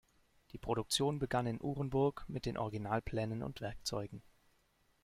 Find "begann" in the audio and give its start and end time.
1.19-1.45